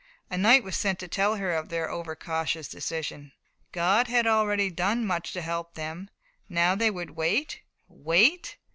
[0.31, 3.33] A knight was sent to tell her of their over cautious decision:
[3.71, 6.09] "God had already done much to help them;
[6.49, 8.57] now they would wait." Wait!